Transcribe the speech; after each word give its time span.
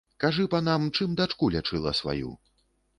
Кажы 0.23 0.45
панам, 0.53 0.89
чым 0.97 1.15
дачку 1.21 1.53
лячыла 1.57 1.97
сваю? 2.03 2.37